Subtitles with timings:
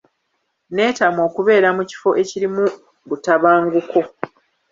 [0.73, 2.63] Neetamwa okubeera mu kifo ekirimu
[3.09, 3.99] butabanguko.